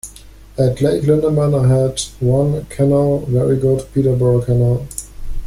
At 0.57 0.81
Lake 0.81 1.03
Linderman 1.03 1.53
I 1.53 1.67
had 1.67 2.01
one 2.19 2.65
canoe, 2.71 3.23
very 3.27 3.55
good 3.55 3.85
Peterborough 3.93 4.41
canoe. 4.41 4.87